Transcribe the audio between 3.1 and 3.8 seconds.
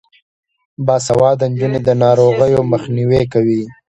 کوي.